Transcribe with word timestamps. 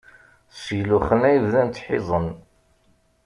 Seg 0.63 0.79
luxen 0.89 1.21
ay 1.29 1.37
bdan 1.43 1.69
ttḥiẓen. 1.69 2.27